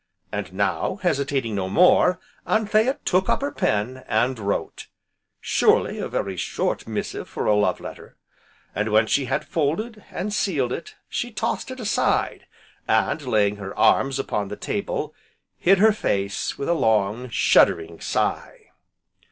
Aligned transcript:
And 0.31 0.51
now, 0.53 0.95
hesitating 1.03 1.53
no 1.53 1.69
more, 1.69 2.19
Anthea 2.47 2.97
took 3.05 3.29
up 3.29 3.41
her 3.41 3.51
pen, 3.51 4.03
and 4.07 4.39
wrote, 4.39 4.87
surely 5.39 5.99
a 5.99 6.07
very 6.07 6.35
short 6.37 6.87
missive 6.87 7.29
for 7.29 7.45
a 7.45 7.53
love 7.55 7.79
letter. 7.79 8.17
And, 8.73 8.89
when 8.91 9.05
she 9.05 9.25
had 9.25 9.45
folded, 9.45 10.03
and 10.09 10.33
sealed 10.33 10.73
it, 10.73 10.95
she 11.07 11.29
tossed 11.29 11.69
it 11.69 11.79
aside, 11.79 12.47
and 12.87 13.21
laying 13.21 13.57
her 13.57 13.77
arms 13.77 14.17
upon 14.17 14.47
the 14.47 14.55
table, 14.57 15.13
hid 15.59 15.77
her 15.77 15.91
face, 15.93 16.57
with 16.57 16.67
a 16.67 16.73
long, 16.73 17.29
shuddering 17.29 17.99
sigh. 17.99 18.71